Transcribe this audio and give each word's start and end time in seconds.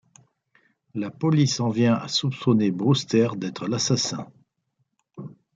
La 0.95 1.11
police 1.11 1.59
en 1.59 1.69
vient 1.69 1.93
à 1.93 2.07
soupçonner 2.07 2.71
Brewster 2.71 3.27
d'être 3.37 3.67
l'assassin. 3.67 4.25